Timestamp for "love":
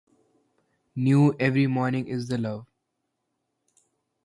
2.39-2.65